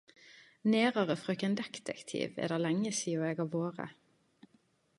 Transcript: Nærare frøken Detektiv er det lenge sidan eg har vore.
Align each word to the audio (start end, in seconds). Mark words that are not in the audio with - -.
Nærare 0.73 1.15
frøken 1.23 1.57
Detektiv 1.59 2.33
er 2.47 2.53
det 2.55 2.59
lenge 2.63 2.93
sidan 3.01 3.29
eg 3.35 3.43
har 3.43 3.51
vore. 3.57 3.87